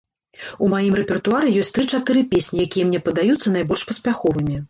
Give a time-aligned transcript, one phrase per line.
[0.67, 4.55] У маім рэпертуары ёсць тры-чатыры песні, якія мне падаюцца найбольш паспяховымі.